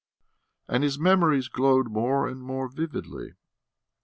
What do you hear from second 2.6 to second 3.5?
vividly.